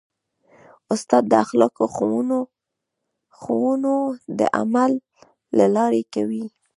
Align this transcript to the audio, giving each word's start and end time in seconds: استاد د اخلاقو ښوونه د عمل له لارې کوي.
استاد 0.93 1.23
د 1.31 1.33
اخلاقو 1.43 1.85
ښوونه 3.45 3.93
د 4.39 4.41
عمل 4.59 4.91
له 5.57 5.65
لارې 5.75 6.01
کوي. 6.13 6.45